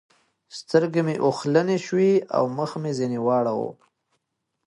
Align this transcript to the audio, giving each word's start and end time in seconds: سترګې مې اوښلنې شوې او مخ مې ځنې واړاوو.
سترګې 0.57 1.01
مې 1.07 1.15
اوښلنې 1.25 1.77
شوې 1.85 2.13
او 2.37 2.43
مخ 2.57 2.71
مې 2.81 2.91
ځنې 2.99 3.19
واړاوو. 3.21 3.69